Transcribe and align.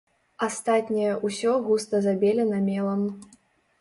Астатняе 0.45 1.11
ўсё 1.27 1.51
густа 1.67 2.03
забелена 2.09 2.57
мелам. 2.69 3.01